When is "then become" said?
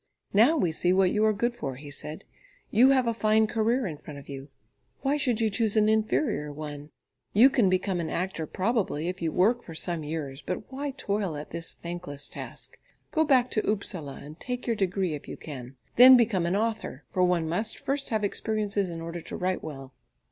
15.97-16.47